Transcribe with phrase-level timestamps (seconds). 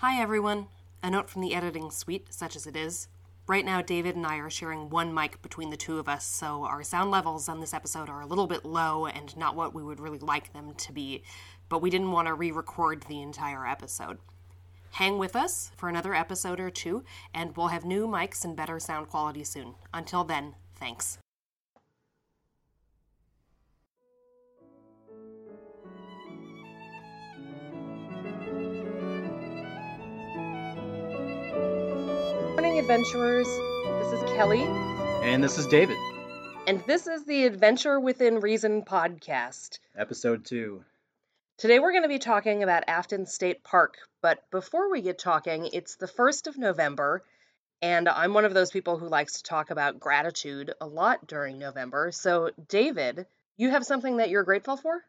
[0.00, 0.68] Hi, everyone.
[1.02, 3.08] A note from the editing suite, such as it is.
[3.48, 6.62] Right now, David and I are sharing one mic between the two of us, so
[6.62, 9.82] our sound levels on this episode are a little bit low and not what we
[9.82, 11.24] would really like them to be,
[11.68, 14.18] but we didn't want to re record the entire episode.
[14.92, 17.02] Hang with us for another episode or two,
[17.34, 19.74] and we'll have new mics and better sound quality soon.
[19.92, 21.18] Until then, thanks.
[32.88, 33.46] Adventurers.
[33.84, 34.62] This is Kelly.
[35.22, 35.98] And this is David.
[36.66, 39.78] And this is the Adventure Within Reason podcast.
[39.94, 40.82] Episode 2.
[41.58, 45.68] Today we're going to be talking about Afton State Park, but before we get talking,
[45.74, 47.22] it's the 1st of November,
[47.82, 51.58] and I'm one of those people who likes to talk about gratitude a lot during
[51.58, 52.10] November.
[52.10, 53.26] So, David,
[53.58, 55.04] you have something that you're grateful for?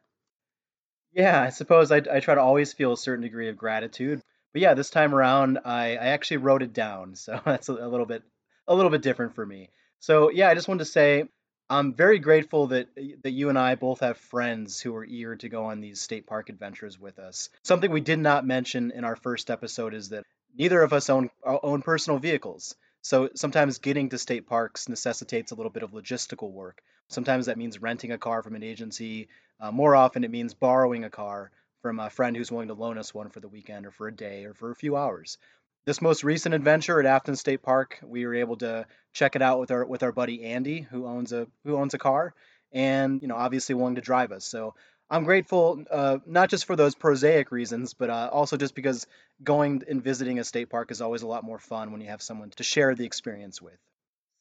[1.13, 4.21] Yeah, I suppose I, I try to always feel a certain degree of gratitude.
[4.53, 7.87] But yeah, this time around, I, I actually wrote it down, so that's a, a
[7.87, 8.23] little bit
[8.68, 9.70] a little bit different for me.
[9.99, 11.26] So yeah, I just wanted to say
[11.70, 12.90] I'm very grateful that
[13.23, 16.26] that you and I both have friends who are eager to go on these state
[16.26, 17.49] park adventures with us.
[17.63, 20.26] Something we did not mention in our first episode is that
[20.57, 22.76] neither of us own own personal vehicles.
[23.01, 26.82] So sometimes getting to state parks necessitates a little bit of logistical work.
[27.07, 29.29] Sometimes that means renting a car from an agency.
[29.60, 31.51] Uh, more often, it means borrowing a car
[31.82, 34.16] from a friend who's willing to loan us one for the weekend or for a
[34.16, 35.38] day or for a few hours.
[35.85, 39.60] This most recent adventure at Afton State Park, we were able to check it out
[39.60, 42.34] with our with our buddy Andy, who owns a who owns a car,
[42.72, 44.46] and you know obviously willing to drive us.
[44.46, 44.76] So
[45.10, 49.07] I'm grateful uh, not just for those prosaic reasons, but uh, also just because
[49.44, 52.22] going and visiting a state park is always a lot more fun when you have
[52.22, 53.77] someone to share the experience with.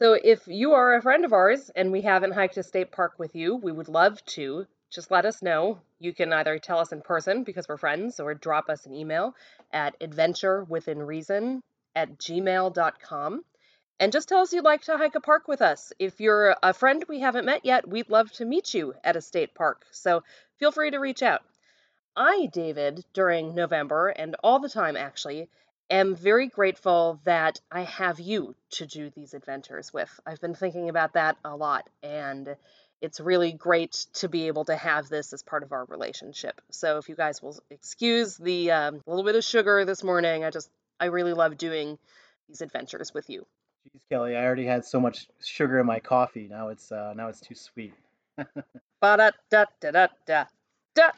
[0.01, 3.15] So if you are a friend of ours and we haven't hiked a state park
[3.19, 5.81] with you, we would love to just let us know.
[5.99, 9.35] You can either tell us in person because we're friends or drop us an email
[9.73, 11.61] at adventurewithinreason
[11.95, 13.45] at gmail.com.
[14.01, 15.93] And just tell us you'd like to hike a park with us.
[15.99, 19.21] If you're a friend we haven't met yet, we'd love to meet you at a
[19.21, 19.85] state park.
[19.91, 20.23] So
[20.59, 21.43] feel free to reach out.
[22.17, 25.49] I, David, during November and all the time actually,
[25.91, 30.11] am very grateful that I have you to do these adventures with.
[30.27, 32.57] I've been thinking about that a lot and
[33.01, 36.61] it's really great to be able to have this as part of our relationship.
[36.71, 40.51] So if you guys will excuse the um, little bit of sugar this morning, I
[40.51, 41.99] just I really love doing
[42.49, 43.47] these adventures with you.
[43.89, 46.49] Jeez, Kelly, I already had so much sugar in my coffee.
[46.51, 47.95] Now it's uh, now it's too sweet.
[48.39, 50.45] da da da da
[50.95, 51.11] da.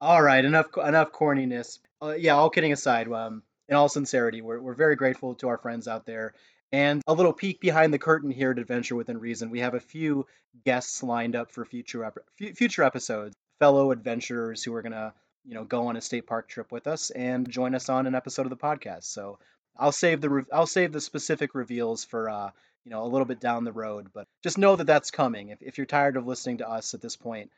[0.00, 1.78] all right, enough enough corniness.
[2.02, 5.58] Uh, yeah, all kidding aside, um, in all sincerity, we're we're very grateful to our
[5.58, 6.34] friends out there
[6.72, 9.50] and a little peek behind the curtain here at Adventure Within Reason.
[9.50, 10.26] We have a few
[10.64, 15.14] guests lined up for future ep- future episodes, fellow adventurers who are gonna
[15.44, 18.14] you know go on a state park trip with us and join us on an
[18.14, 19.04] episode of the podcast.
[19.04, 19.38] So
[19.76, 22.50] I'll save the re- I'll save the specific reveals for uh,
[22.84, 25.48] you know a little bit down the road, but just know that that's coming.
[25.48, 27.50] If if you're tired of listening to us at this point,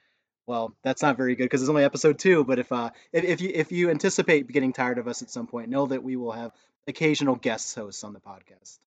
[0.47, 2.44] well, that's not very good because it's only episode two.
[2.44, 5.47] But if uh if, if you if you anticipate getting tired of us at some
[5.47, 6.53] point, know that we will have
[6.87, 8.78] occasional guest hosts on the podcast.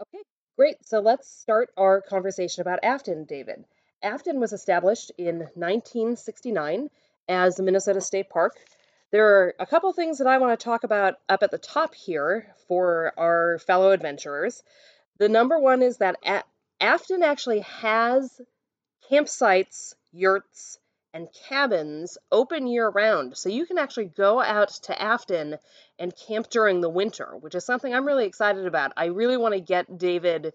[0.00, 0.22] Okay,
[0.56, 0.76] great.
[0.86, 3.64] So let's start our conversation about Afton, David.
[4.02, 6.88] Afton was established in 1969
[7.28, 8.56] as the Minnesota State Park.
[9.10, 11.94] There are a couple things that I want to talk about up at the top
[11.94, 14.62] here for our fellow adventurers.
[15.18, 16.16] The number one is that
[16.80, 18.40] Afton actually has
[19.10, 20.78] campsites, yurts,
[21.12, 23.36] and cabins open year round.
[23.36, 25.56] So you can actually go out to Afton
[25.98, 28.92] and camp during the winter, which is something I'm really excited about.
[28.96, 30.52] I really want to get David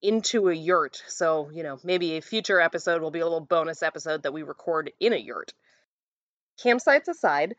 [0.00, 1.02] into a yurt.
[1.08, 4.42] So, you know, maybe a future episode will be a little bonus episode that we
[4.42, 5.52] record in a yurt.
[6.62, 7.56] Campsites aside,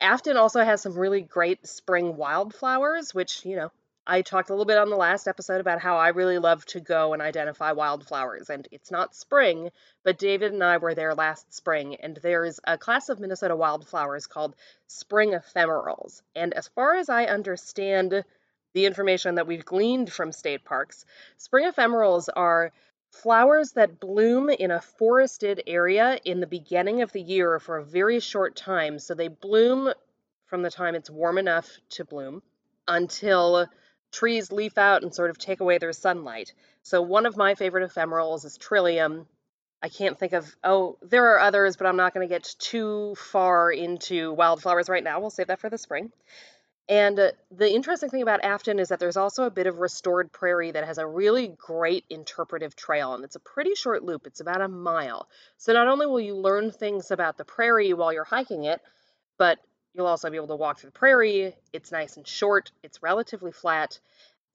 [0.00, 3.72] Afton also has some really great spring wildflowers, which, you know,
[4.10, 6.80] I talked a little bit on the last episode about how I really love to
[6.80, 8.48] go and identify wildflowers.
[8.48, 9.70] And it's not spring,
[10.02, 14.26] but David and I were there last spring, and there's a class of Minnesota wildflowers
[14.26, 14.56] called
[14.86, 16.22] spring ephemerals.
[16.34, 18.24] And as far as I understand
[18.72, 21.04] the information that we've gleaned from state parks,
[21.36, 22.72] spring ephemerals are
[23.10, 27.84] flowers that bloom in a forested area in the beginning of the year for a
[27.84, 28.98] very short time.
[28.98, 29.92] So they bloom
[30.46, 32.42] from the time it's warm enough to bloom
[32.86, 33.68] until
[34.12, 36.52] trees leaf out and sort of take away their sunlight.
[36.82, 39.26] So one of my favorite ephemerals is Trillium.
[39.82, 43.14] I can't think of oh, there are others, but I'm not going to get too
[43.16, 45.20] far into wildflowers right now.
[45.20, 46.10] We'll save that for the spring.
[46.88, 50.32] And uh, the interesting thing about Afton is that there's also a bit of restored
[50.32, 54.26] prairie that has a really great interpretive trail, and it's a pretty short loop.
[54.26, 55.28] It's about a mile.
[55.58, 58.80] So not only will you learn things about the prairie while you're hiking it,
[59.36, 59.58] but
[59.94, 61.56] You'll also be able to walk through the prairie.
[61.72, 63.98] It's nice and short, it's relatively flat.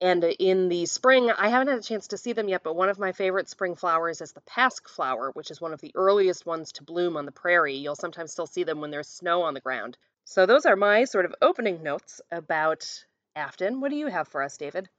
[0.01, 2.89] And in the spring, I haven't had a chance to see them yet, but one
[2.89, 6.45] of my favorite spring flowers is the pasque flower, which is one of the earliest
[6.45, 7.75] ones to bloom on the prairie.
[7.75, 9.97] You'll sometimes still see them when there's snow on the ground.
[10.25, 13.05] So those are my sort of opening notes about
[13.35, 13.79] Afton.
[13.79, 14.89] What do you have for us, David?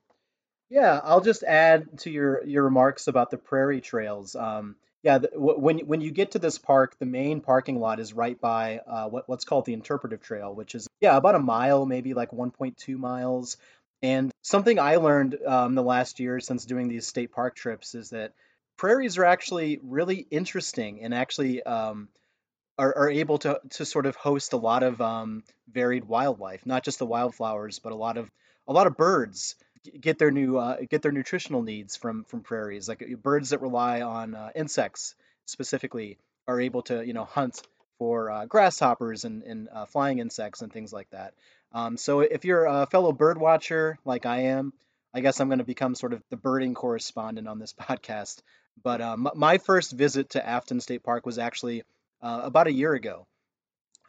[0.71, 4.35] Yeah, I'll just add to your your remarks about the prairie trails.
[4.35, 8.15] Um, yeah, the, when when you get to this park, the main parking lot is
[8.15, 11.85] right by uh, what what's called the Interpretive Trail, which is yeah about a mile,
[11.85, 13.59] maybe like 1.2 miles.
[14.03, 18.11] And something I learned um, the last year since doing these state park trips is
[18.11, 18.33] that
[18.79, 22.09] prairies are actually really interesting and actually um,
[22.79, 26.83] are, are able to to sort of host a lot of um, varied wildlife, not
[26.83, 28.31] just the wildflowers, but a lot of
[28.67, 29.55] a lot of birds
[30.01, 32.89] get their new uh, get their nutritional needs from from prairies.
[32.89, 35.15] Like uh, birds that rely on uh, insects
[35.47, 37.61] specifically are able to you know hunt
[37.99, 41.35] for uh, grasshoppers and, and uh, flying insects and things like that.
[41.73, 44.73] Um, so if you're a fellow bird watcher like I am,
[45.13, 48.43] I guess I'm going to become sort of the birding correspondent on this podcast.
[48.83, 51.85] But uh, my first visit to Afton State Park was actually
[52.21, 53.27] about a year ago.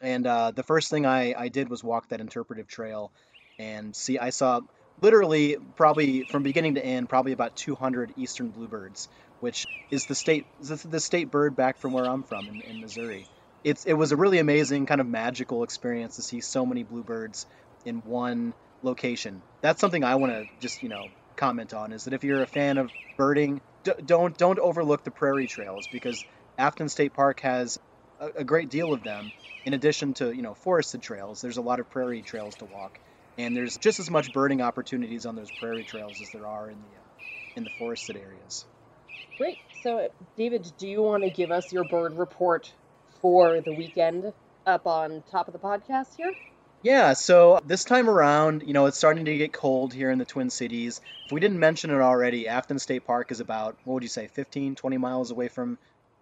[0.01, 3.12] And the first thing I, I did was walk that interpretive trail
[3.57, 4.62] and see, I saw
[5.01, 9.07] literally probably from beginning to end, probably about 200 eastern bluebirds,
[9.39, 13.27] which is the state the, state bird back from where I'm from in, in Missouri.
[13.63, 17.45] It's it was a really amazing kind of magical experience to see so many bluebirds
[17.83, 19.44] in one location.
[19.62, 22.47] That's something I want to just you know comment on is that if you're a
[22.47, 26.25] fan of birding, d- don't don't overlook the prairie trails because
[26.57, 27.77] Afton State Park has
[28.19, 29.33] a, a great deal of them.
[29.65, 33.00] In addition to you know forested trails, there's a lot of prairie trails to walk,
[33.37, 36.77] and there's just as much birding opportunities on those prairie trails as there are in
[36.77, 38.65] the uh, in the forested areas.
[39.37, 39.57] Great.
[39.83, 42.73] So, David, do you want to give us your bird report
[43.21, 44.33] for the weekend
[44.65, 46.33] up on top of the podcast here?
[46.81, 50.25] Yeah, so this time around, you know, it's starting to get cold here in the
[50.25, 51.01] Twin Cities.
[51.25, 54.27] If we didn't mention it already, Afton State Park is about, what would you say,
[54.27, 55.79] 15, 20 miles away from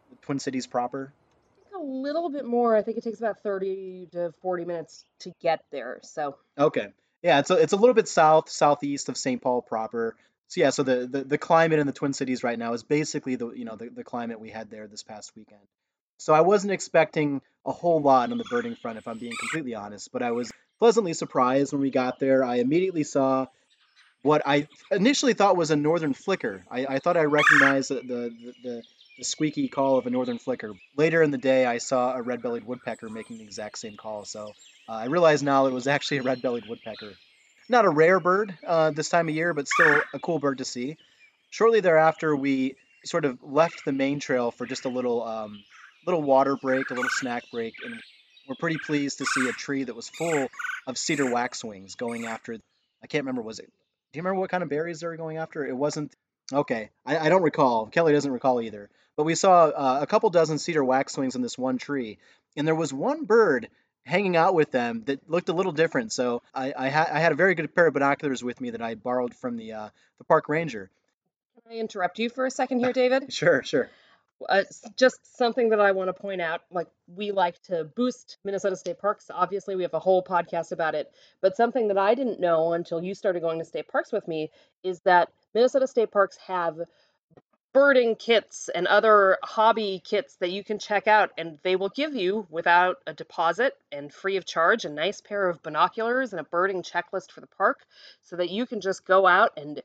[0.10, 1.12] the Twin Cities proper?
[1.76, 2.78] A little bit more.
[2.78, 6.00] I think it takes about 30 to 40 minutes to get there.
[6.04, 6.88] So, Okay.
[7.24, 9.42] Yeah, it's a, it's a little bit south, southeast of St.
[9.42, 10.16] Paul proper.
[10.50, 13.36] So yeah, so the, the, the climate in the Twin Cities right now is basically
[13.38, 15.62] the you know the, the climate we had there this past weekend.
[16.18, 19.74] So I wasn't expecting a whole lot on the birding front, if I'm being completely
[19.74, 22.44] honest, but I was pleasantly surprised when we got there.
[22.44, 23.48] I immediately saw
[24.22, 26.64] what I initially thought was a northern flicker.
[26.70, 28.84] I, I thought I recognized the, the, the,
[29.18, 30.74] the squeaky call of a northern flicker.
[30.96, 34.24] Later in the day, I saw a red-bellied woodpecker making the exact same call.
[34.26, 34.54] So
[34.88, 37.14] uh, I realize now it was actually a red-bellied woodpecker.
[37.70, 40.66] Not a rare bird uh, this time of year, but still a cool bird to
[40.66, 40.98] see.
[41.50, 42.76] Shortly thereafter, we
[43.06, 45.64] sort of left the main trail for just a little um,
[46.06, 48.02] little water break, a little snack break, and
[48.48, 50.48] we're pretty pleased to see a tree that was full
[50.88, 52.56] of cedar waxwings going after.
[53.02, 53.72] I can't remember was it.
[54.12, 55.66] Do you remember what kind of berries they were going after?
[55.66, 56.14] It wasn't.
[56.52, 57.88] Okay, I, I don't recall.
[57.88, 58.90] Kelly doesn't recall either.
[59.16, 62.18] But we saw uh, a couple dozen cedar waxwings in this one tree,
[62.58, 63.70] and there was one bird
[64.06, 66.12] hanging out with them that looked a little different.
[66.12, 68.82] So I I, ha- I had a very good pair of binoculars with me that
[68.82, 70.90] I borrowed from the uh, the park ranger.
[71.64, 73.26] can I interrupt you for a second here, David?
[73.34, 73.90] Sure, sure.
[74.50, 74.64] Uh,
[74.98, 76.62] just something that I want to point out.
[76.70, 79.32] Like, we like to boost Minnesota State Parks.
[79.34, 81.10] Obviously, we have a whole podcast about it.
[81.40, 84.52] But something that I didn't know until you started going to state parks with me
[84.84, 86.78] is that Minnesota State Parks have
[87.74, 92.16] birding kits and other hobby kits that you can check out, and they will give
[92.16, 96.44] you, without a deposit and free of charge, a nice pair of binoculars and a
[96.44, 97.86] birding checklist for the park
[98.22, 99.82] so that you can just go out and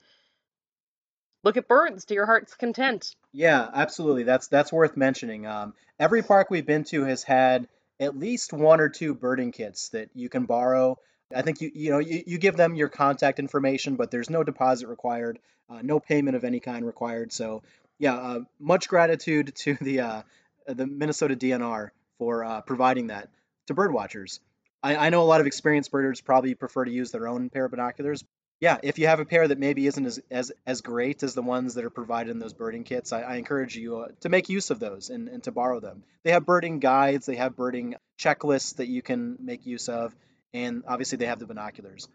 [1.42, 3.14] look at birds to your heart's content.
[3.32, 4.24] Yeah, absolutely.
[4.24, 5.46] That's that's worth mentioning.
[5.46, 7.68] Um, every park we've been to has had
[8.00, 10.98] at least one or two birding kits that you can borrow.
[11.34, 14.44] I think you you know you, you give them your contact information, but there's no
[14.44, 17.32] deposit required, uh, no payment of any kind required.
[17.32, 17.62] So
[17.98, 20.22] yeah, uh, much gratitude to the uh,
[20.66, 23.28] the Minnesota DNR for uh, providing that
[23.66, 24.40] to bird watchers.
[24.82, 27.64] I, I know a lot of experienced birders probably prefer to use their own pair
[27.64, 28.24] of binoculars,
[28.60, 31.42] yeah, if you have a pair that maybe isn't as as, as great as the
[31.42, 34.48] ones that are provided in those birding kits, I, I encourage you uh, to make
[34.48, 36.02] use of those and, and to borrow them.
[36.24, 40.14] They have birding guides, they have birding checklists that you can make use of,
[40.54, 42.08] and obviously they have the binoculars.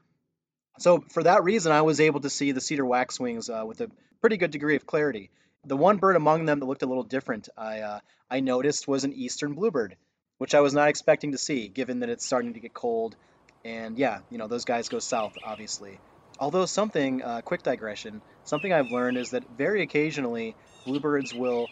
[0.80, 3.92] So for that reason, I was able to see the cedar waxwings uh, with a
[4.22, 5.30] pretty good degree of clarity.
[5.66, 8.00] The one bird among them that looked a little different, I uh,
[8.30, 9.96] I noticed was an eastern bluebird,
[10.40, 13.16] which I was not expecting to see, given that it's starting to get cold.
[13.64, 16.00] And yeah, you know those guys go south, obviously.
[16.40, 21.68] Although something, uh, quick digression, something I've learned is that very occasionally bluebirds will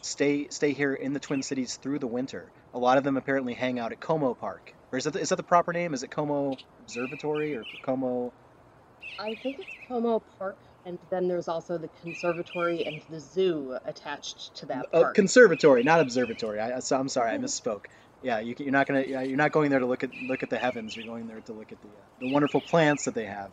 [0.00, 2.50] stay stay here in the Twin Cities through the winter.
[2.72, 5.30] A lot of them apparently hang out at Como Park, Or is that the, is
[5.30, 5.94] that the proper name?
[5.94, 8.32] Is it Como Observatory or Como?
[9.18, 14.56] I think it's Como Park, and then there's also the conservatory and the zoo attached
[14.56, 15.14] to that Oh, park.
[15.14, 16.60] conservatory, not observatory.
[16.60, 17.86] I, so I'm sorry, I misspoke.
[18.22, 19.02] Yeah, you, you're not gonna.
[19.02, 20.96] You're not going there to look at look at the heavens.
[20.96, 23.50] You're going there to look at the uh, the wonderful plants that they have.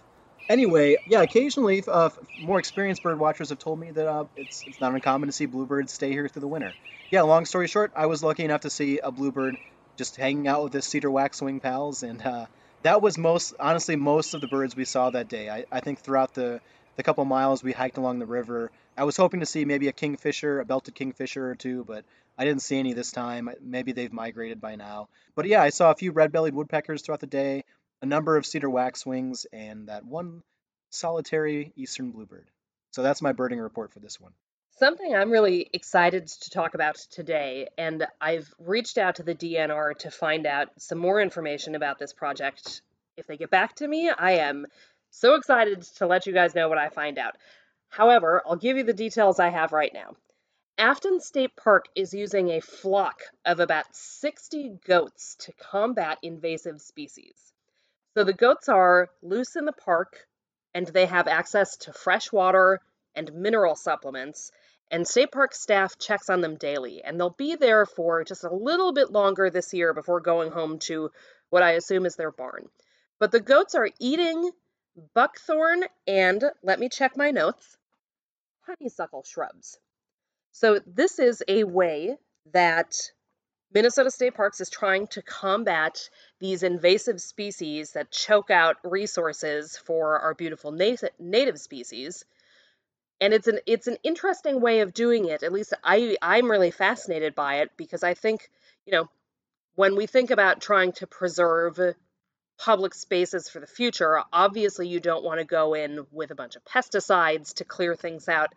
[0.50, 4.80] Anyway, yeah, occasionally uh, more experienced bird watchers have told me that uh, it's it's
[4.80, 6.76] not uncommon to see bluebirds stay here through the winter.
[7.12, 9.58] Yeah, long story short, I was lucky enough to see a bluebird
[9.98, 12.46] just hanging out with his cedar waxwing pals, and uh,
[12.84, 15.50] that was most honestly most of the birds we saw that day.
[15.50, 16.62] I, I think throughout the
[16.96, 19.94] the couple miles we hiked along the river, I was hoping to see maybe a
[19.94, 22.06] kingfisher, a belted kingfisher or two, but
[22.38, 23.50] I didn't see any this time.
[23.62, 25.10] Maybe they've migrated by now.
[25.36, 27.64] But yeah, I saw a few red-bellied woodpeckers throughout the day,
[28.02, 30.44] a number of cedar waxwings, and that one
[30.92, 32.46] solitary eastern bluebird.
[32.92, 34.34] So that's my birding report for this one.
[34.84, 39.98] Something I'm really excited to talk about today, and I've reached out to the DNR
[40.00, 42.82] to find out some more information about this project.
[43.16, 44.66] If they get back to me, I am
[45.10, 47.38] so excited to let you guys know what I find out.
[47.88, 50.18] However, I'll give you the details I have right now.
[50.78, 57.54] Afton State Park is using a flock of about 60 goats to combat invasive species.
[58.16, 60.28] So the goats are loose in the park
[60.74, 62.82] and they have access to fresh water
[63.16, 64.52] and mineral supplements.
[64.94, 68.54] And state park staff checks on them daily, and they'll be there for just a
[68.54, 71.10] little bit longer this year before going home to
[71.50, 72.70] what I assume is their barn.
[73.20, 74.52] But the goats are eating
[75.16, 77.76] buckthorn and, let me check my notes,
[78.68, 79.80] honeysuckle shrubs.
[80.52, 82.16] So, this is a way
[82.52, 82.94] that
[83.74, 86.08] Minnesota State Parks is trying to combat
[86.40, 92.26] these invasive species that choke out resources for our beautiful nat- native species.
[93.24, 95.44] And it's an it's an interesting way of doing it.
[95.44, 98.50] At least I I'm really fascinated by it because I think,
[98.86, 99.10] you know,
[99.76, 101.80] when we think about trying to preserve
[102.60, 106.58] public spaces for the future, obviously you don't want to go in with a bunch
[106.58, 108.50] of pesticides to clear things out.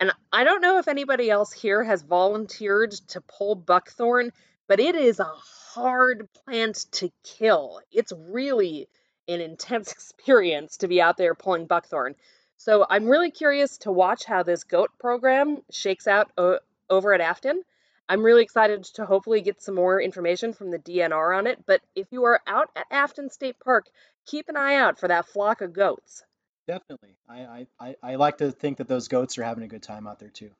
[0.00, 4.32] And I don't know if anybody else here has volunteered to pull buckthorn,
[4.66, 5.30] but it is a
[5.74, 7.82] hard plant to kill.
[7.92, 8.88] It's really
[9.28, 12.14] an intense experience to be out there pulling buckthorn.
[12.56, 17.20] So I'm really curious to watch how this goat program shakes out o- over at
[17.20, 17.62] Afton.
[18.08, 21.64] I'm really excited to hopefully get some more information from the DNR on it.
[21.66, 23.86] But if you are out at Afton State Park,
[24.26, 26.24] keep an eye out for that flock of goats.
[26.66, 27.16] Definitely.
[27.28, 30.18] I, I, I, like to think that those goats are having a good time out
[30.18, 30.50] there too.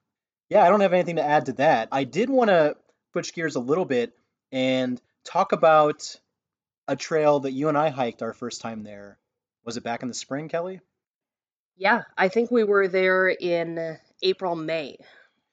[0.49, 1.89] Yeah, I don't have anything to add to that.
[1.91, 2.77] I did want to
[3.13, 4.13] switch gears a little bit
[4.53, 6.17] and talk about
[6.87, 9.19] a trail that you and I hiked our first time there.
[9.65, 10.81] Was it back in the spring, Kelly?
[11.77, 14.97] Yeah, I think we were there in April, May.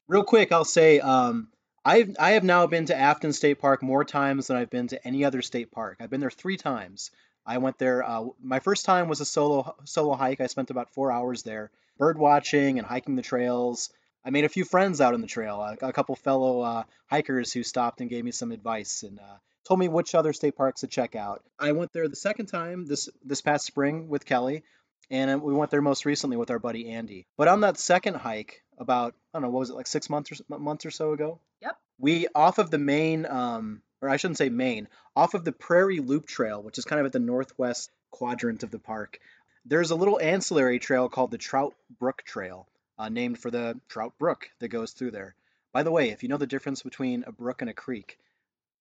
[0.08, 1.50] Real quick, I'll say um,
[1.86, 5.08] I've I have now been to Afton State Park more times than I've been to
[5.08, 5.98] any other state park.
[6.00, 7.12] I've been there three times.
[7.46, 8.04] I went there.
[8.04, 10.40] Uh, my first time was a solo solo hike.
[10.40, 13.90] I spent about four hours there, bird watching and hiking the trails.
[14.26, 15.62] I made a few friends out on the trail.
[15.62, 19.38] A, a couple fellow uh, hikers who stopped and gave me some advice and uh,
[19.68, 21.44] told me which other state parks to check out.
[21.60, 24.64] I went there the second time this this past spring with Kelly,
[25.10, 27.26] and we went there most recently with our buddy Andy.
[27.38, 30.32] But on that second hike, about I don't know what was it like six months
[30.32, 31.40] or months or so ago.
[31.62, 31.78] Yep.
[32.00, 36.00] We off of the main, um, or I shouldn't say main, off of the Prairie
[36.00, 39.20] Loop Trail, which is kind of at the northwest quadrant of the park.
[39.66, 42.68] There's a little ancillary trail called the Trout Brook Trail,
[42.98, 45.36] uh, named for the Trout Brook that goes through there.
[45.72, 48.20] By the way, if you know the difference between a brook and a creek,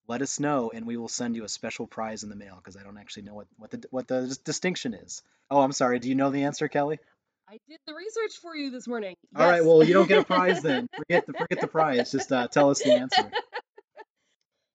[0.08, 2.76] let us know and we will send you a special prize in the mail because
[2.76, 5.22] I don't actually know what, what the what the distinction is.
[5.50, 5.98] Oh, I'm sorry.
[5.98, 6.98] Do you know the answer, Kelly?
[7.48, 9.14] I did the research for you this morning.
[9.36, 9.64] All right.
[9.64, 10.88] Well, you don't get a prize then.
[10.96, 12.10] Forget the forget the prize.
[12.10, 13.30] Just uh, tell us the answer.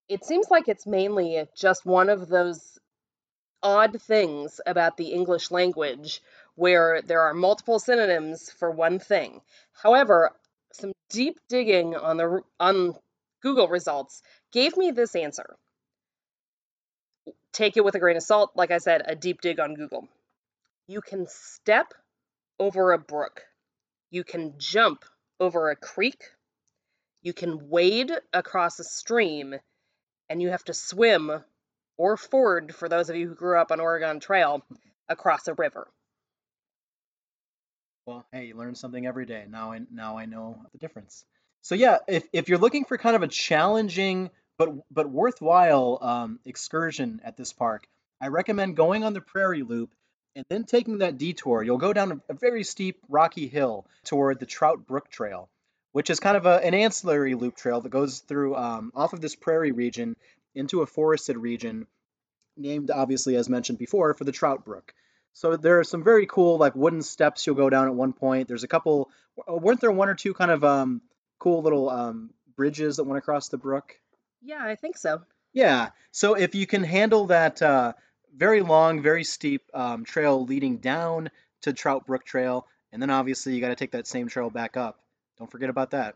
[0.08, 2.78] It seems like it's mainly just one of those
[3.62, 6.22] odd things about the English language
[6.54, 9.42] where there are multiple synonyms for one thing.
[9.72, 10.30] However,
[10.72, 12.94] some deep digging on the on
[13.42, 15.56] Google results gave me this answer.
[17.52, 20.08] Take it with a grain of salt, like I said, a deep dig on Google.
[20.86, 21.92] You can step
[22.58, 23.42] over a brook.
[24.10, 25.04] You can jump
[25.40, 26.22] over a creek.
[27.22, 29.54] You can wade across a stream
[30.28, 31.30] and you have to swim
[31.96, 34.62] or ford for those of you who grew up on Oregon Trail
[35.08, 35.88] across a river.
[38.06, 39.44] Well, hey, you learn something every day.
[39.48, 41.24] Now I now I know the difference.
[41.68, 46.40] So yeah, if if you're looking for kind of a challenging but but worthwhile um,
[46.46, 47.86] excursion at this park,
[48.22, 49.90] I recommend going on the Prairie Loop
[50.34, 51.62] and then taking that detour.
[51.62, 55.50] You'll go down a, very steep rocky hill toward the Trout Brook Trail,
[55.92, 59.20] which is kind of a, an ancillary loop trail that goes through um, off of
[59.20, 60.16] this prairie region
[60.54, 61.86] into a forested region
[62.56, 64.94] named obviously as mentioned before for the Trout Brook.
[65.34, 68.48] So there are some very cool like wooden steps you'll go down at one point.
[68.48, 69.10] There's a couple.
[69.46, 71.02] Weren't there one or two kind of um,
[71.38, 73.98] cool little um, bridges that went across the brook?
[74.42, 75.22] Yeah, I think so.
[75.52, 75.90] Yeah.
[76.12, 77.94] So if you can handle that uh,
[78.36, 81.30] very long, very steep um, trail leading down
[81.62, 84.76] to Trout Brook Trail, and then obviously you got to take that same trail back
[84.76, 85.00] up.
[85.38, 86.14] Don't forget about that.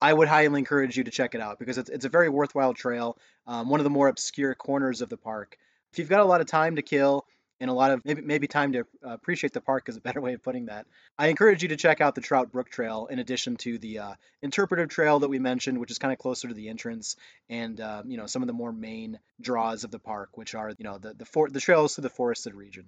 [0.00, 2.74] I would highly encourage you to check it out because it's, it's a very worthwhile
[2.74, 5.56] trail, um, one of the more obscure corners of the park.
[5.92, 7.26] If you've got a lot of time to kill
[7.60, 10.20] and a lot of maybe maybe time to uh, appreciate the park is a better
[10.20, 10.86] way of putting that.
[11.18, 14.14] I encourage you to check out the Trout Brook Trail in addition to the uh,
[14.42, 17.16] interpretive trail that we mentioned, which is kind of closer to the entrance,
[17.48, 20.70] and uh, you know some of the more main draws of the park, which are
[20.70, 22.86] you know the the, for- the trails through the forested region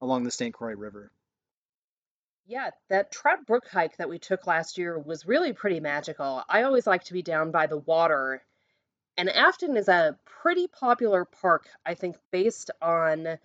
[0.00, 0.54] along the St.
[0.54, 1.10] Croix River.
[2.46, 6.42] Yeah, that Trout Brook hike that we took last year was really pretty magical.
[6.48, 8.42] I always like to be down by the water,
[9.18, 13.38] and Afton is a pretty popular park, I think, based on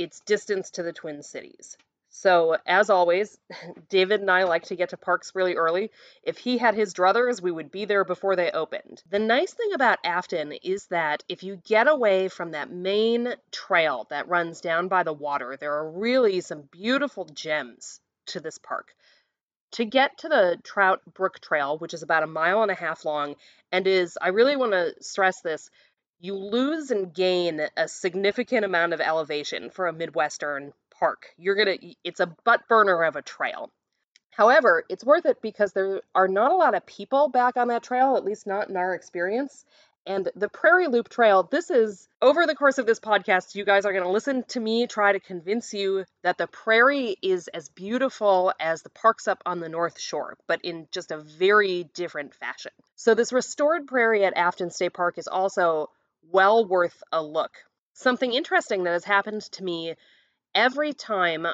[0.00, 1.76] its distance to the Twin Cities.
[2.08, 3.38] So, as always,
[3.88, 5.90] David and I like to get to parks really early.
[6.22, 9.02] If he had his druthers, we would be there before they opened.
[9.10, 14.06] The nice thing about Afton is that if you get away from that main trail
[14.10, 18.94] that runs down by the water, there are really some beautiful gems to this park.
[19.72, 23.04] To get to the Trout Brook Trail, which is about a mile and a half
[23.04, 23.36] long,
[23.70, 25.70] and is, I really want to stress this,
[26.20, 31.30] you lose and gain a significant amount of elevation for a Midwestern park.
[31.38, 33.70] You're going to, it's a butt burner of a trail.
[34.30, 37.82] However, it's worth it because there are not a lot of people back on that
[37.82, 39.64] trail, at least not in our experience.
[40.06, 43.84] And the Prairie Loop Trail, this is over the course of this podcast, you guys
[43.84, 47.68] are going to listen to me try to convince you that the prairie is as
[47.68, 52.34] beautiful as the parks up on the North Shore, but in just a very different
[52.34, 52.72] fashion.
[52.96, 55.90] So, this restored prairie at Afton State Park is also
[56.22, 57.52] well worth a look.
[57.92, 59.94] Something interesting that has happened to me
[60.54, 61.46] every time,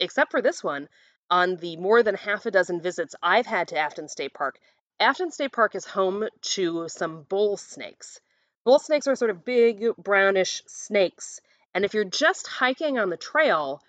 [0.00, 0.88] except for this one,
[1.30, 4.58] on the more than half a dozen visits I've had to Afton State Park
[5.00, 8.20] Afton State Park is home to some bull snakes.
[8.64, 11.40] Bull snakes are sort of big, brownish snakes,
[11.74, 13.82] and if you're just hiking on the trail,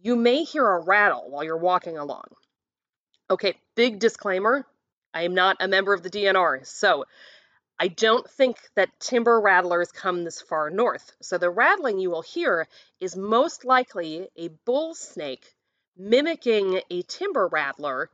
[0.00, 2.24] you may hear a rattle while you're walking along.
[3.28, 4.64] Okay, big disclaimer
[5.14, 7.04] I am not a member of the DNR, so
[7.82, 11.16] I don't think that timber rattlers come this far north.
[11.20, 12.68] So the rattling you will hear
[13.00, 15.44] is most likely a bull snake
[15.96, 18.08] mimicking a timber rattler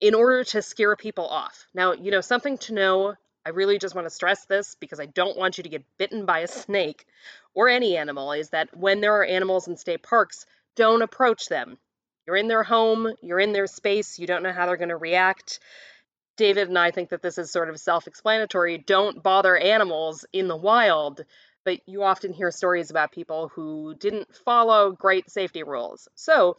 [0.00, 1.66] in order to scare people off.
[1.74, 5.06] Now, you know, something to know, I really just want to stress this because I
[5.06, 7.04] don't want you to get bitten by a snake
[7.52, 11.76] or any animal, is that when there are animals in state parks, don't approach them.
[12.26, 14.96] You're in their home, you're in their space, you don't know how they're going to
[14.96, 15.60] react.
[16.36, 18.78] David and I think that this is sort of self explanatory.
[18.78, 21.24] Don't bother animals in the wild,
[21.64, 26.08] but you often hear stories about people who didn't follow great safety rules.
[26.14, 26.56] So,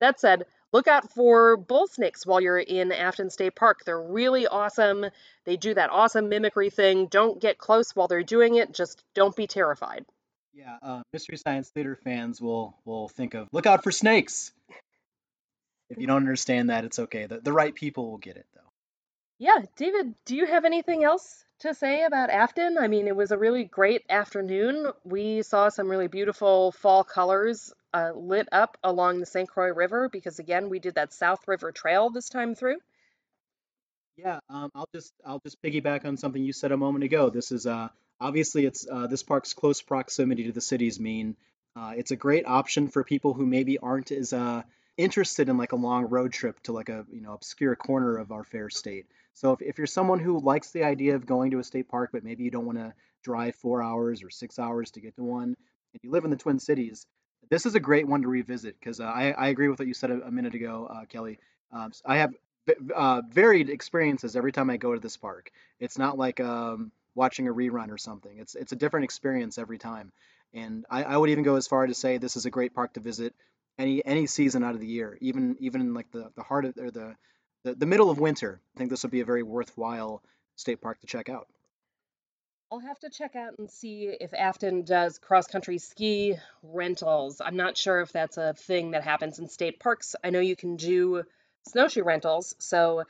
[0.00, 3.84] that said, look out for bull snakes while you're in Afton State Park.
[3.84, 5.04] They're really awesome.
[5.44, 7.06] They do that awesome mimicry thing.
[7.06, 8.72] Don't get close while they're doing it.
[8.72, 10.06] Just don't be terrified.
[10.52, 14.52] Yeah, uh, Mystery Science Theater fans will will think of look out for snakes.
[15.90, 17.26] If you don't understand that, it's okay.
[17.26, 18.69] The, the right people will get it though.
[19.40, 22.76] Yeah, David, do you have anything else to say about Afton?
[22.76, 24.92] I mean, it was a really great afternoon.
[25.02, 29.48] We saw some really beautiful fall colors uh, lit up along the St.
[29.48, 32.76] Croix River because again we did that South River Trail this time through.
[34.18, 37.30] Yeah, um, I'll just I'll just piggyback on something you said a moment ago.
[37.30, 37.88] This is uh,
[38.20, 41.34] obviously it's uh, this park's close proximity to the cities mean
[41.74, 44.62] uh, it's a great option for people who maybe aren't as uh,
[44.96, 48.32] interested in like a long road trip to like a you know obscure corner of
[48.32, 49.06] our fair state.
[49.34, 52.10] So if, if you're someone who likes the idea of going to a state park,
[52.12, 55.22] but maybe you don't want to drive four hours or six hours to get to
[55.22, 55.56] one,
[55.92, 57.06] and you live in the Twin Cities,
[57.50, 59.94] this is a great one to revisit because uh, I, I agree with what you
[59.94, 61.38] said a, a minute ago, uh, Kelly.
[61.72, 62.34] Um, I have
[62.94, 65.50] uh, varied experiences every time I go to this park.
[65.78, 68.38] It's not like um, watching a rerun or something.
[68.38, 70.12] It's it's a different experience every time.
[70.52, 72.74] And I, I would even go as far as to say this is a great
[72.74, 73.34] park to visit
[73.78, 76.76] any any season out of the year, even even in like the, the heart of
[76.78, 77.16] or the,
[77.64, 78.60] the the middle of winter.
[78.74, 80.22] I think this would be a very worthwhile
[80.56, 81.48] state park to check out.
[82.72, 87.40] I'll have to check out and see if Afton does cross country ski rentals.
[87.40, 90.14] I'm not sure if that's a thing that happens in state parks.
[90.22, 91.24] I know you can do
[91.66, 93.04] snowshoe rentals, so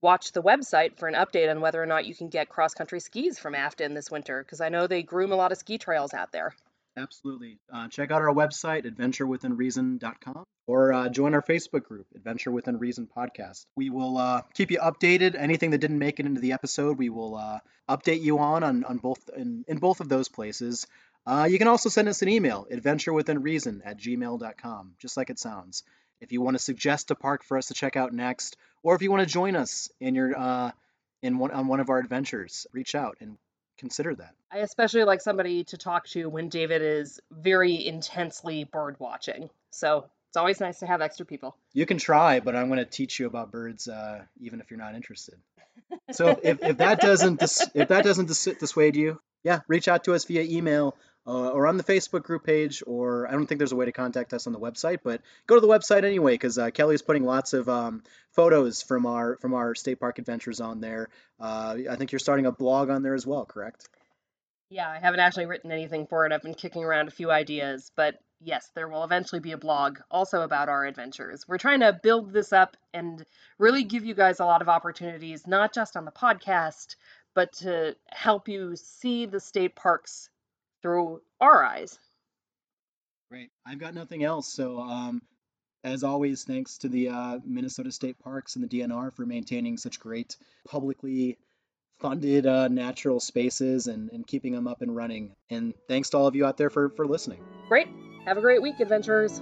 [0.00, 3.00] watch the website for an update on whether or not you can get cross country
[3.00, 6.14] skis from Afton this winter because I know they groom a lot of ski trails
[6.14, 6.54] out there.
[6.96, 7.58] Absolutely.
[7.72, 13.08] Uh, check out our website, adventurewithinreason.com, or uh, join our Facebook group, Adventure Within Reason
[13.16, 13.64] Podcast.
[13.76, 15.34] We will uh, keep you updated.
[15.34, 18.84] Anything that didn't make it into the episode, we will uh, update you on on,
[18.84, 20.86] on both in, in both of those places.
[21.26, 25.84] Uh, you can also send us an email, adventurewithinreason at gmail.com, just like it sounds.
[26.20, 29.02] If you want to suggest a park for us to check out next, or if
[29.02, 30.72] you want to join us in your uh,
[31.22, 33.38] in one on one of our adventures, reach out and
[33.82, 34.34] consider that.
[34.50, 39.50] I especially like somebody to talk to when David is very intensely bird watching.
[39.70, 41.56] So it's always nice to have extra people.
[41.74, 44.78] You can try, but I'm going to teach you about birds, uh, even if you're
[44.78, 45.34] not interested.
[46.12, 50.04] So if, if that doesn't dis- if that doesn't dis- dissuade you, yeah, reach out
[50.04, 50.94] to us via email
[51.26, 53.92] uh, or on the Facebook group page, or I don't think there's a way to
[53.92, 57.24] contact us on the website, but go to the website anyway because uh, is putting
[57.24, 61.08] lots of um, photos from our from our state park adventures on there.
[61.38, 63.88] Uh, I think you're starting a blog on there as well, correct?
[64.68, 66.32] Yeah, I haven't actually written anything for it.
[66.32, 69.98] I've been kicking around a few ideas, but yes, there will eventually be a blog
[70.10, 71.46] also about our adventures.
[71.46, 73.24] We're trying to build this up and
[73.58, 76.96] really give you guys a lot of opportunities, not just on the podcast,
[77.34, 80.30] but to help you see the state parks
[80.82, 81.98] through our eyes.
[83.30, 83.50] Great.
[83.66, 84.52] I've got nothing else.
[84.52, 85.22] So, um,
[85.84, 89.98] as always, thanks to the uh, Minnesota State Parks and the DNR for maintaining such
[89.98, 90.36] great
[90.68, 91.38] publicly
[91.98, 95.34] funded uh, natural spaces and, and keeping them up and running.
[95.50, 97.42] And thanks to all of you out there for, for listening.
[97.68, 97.88] Great.
[98.26, 99.40] Have a great week, adventurers.